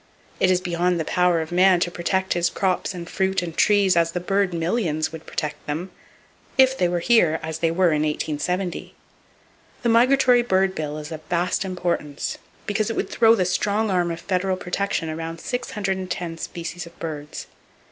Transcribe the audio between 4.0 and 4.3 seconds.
the